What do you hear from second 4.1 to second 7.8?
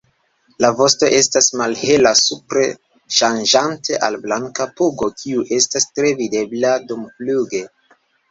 blanka pugo kiu estas tre videbla dumfluge.